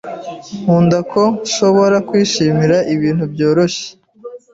[0.63, 3.87] Nkunda ko nshobora kwishimira ibintu byoroshye